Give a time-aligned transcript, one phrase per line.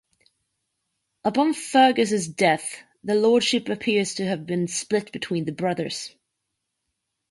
[1.23, 6.15] Upon Fergus' death, the lordship appears to have been split between the brothers.